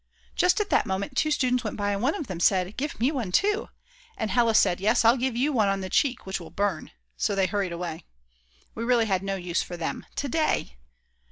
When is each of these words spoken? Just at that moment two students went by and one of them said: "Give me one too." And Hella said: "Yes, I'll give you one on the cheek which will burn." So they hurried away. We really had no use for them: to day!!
Just 0.35 0.59
at 0.59 0.71
that 0.71 0.87
moment 0.87 1.15
two 1.15 1.29
students 1.29 1.63
went 1.63 1.77
by 1.77 1.91
and 1.91 2.01
one 2.01 2.15
of 2.15 2.25
them 2.25 2.39
said: 2.39 2.75
"Give 2.75 2.99
me 2.99 3.11
one 3.11 3.31
too." 3.31 3.69
And 4.17 4.31
Hella 4.31 4.55
said: 4.55 4.81
"Yes, 4.81 5.05
I'll 5.05 5.15
give 5.15 5.37
you 5.37 5.53
one 5.53 5.67
on 5.67 5.81
the 5.81 5.91
cheek 5.91 6.25
which 6.25 6.39
will 6.39 6.49
burn." 6.49 6.89
So 7.17 7.35
they 7.35 7.45
hurried 7.45 7.71
away. 7.71 8.05
We 8.73 8.83
really 8.83 9.05
had 9.05 9.21
no 9.21 9.35
use 9.35 9.61
for 9.61 9.77
them: 9.77 10.07
to 10.15 10.27
day!! 10.27 10.77